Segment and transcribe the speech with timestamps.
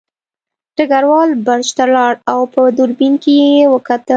[0.77, 4.09] ډګروال برج ته لاړ او په دوربین کې یې وکتل